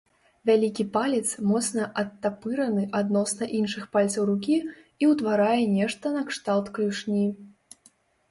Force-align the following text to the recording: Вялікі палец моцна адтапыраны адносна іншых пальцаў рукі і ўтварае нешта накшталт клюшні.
Вялікі 0.49 0.83
палец 0.95 1.27
моцна 1.49 1.83
адтапыраны 2.03 2.83
адносна 3.01 3.49
іншых 3.59 3.83
пальцаў 3.97 4.23
рукі 4.31 4.57
і 5.05 5.09
ўтварае 5.11 5.61
нешта 5.77 6.05
накшталт 6.19 6.73
клюшні. 6.79 7.25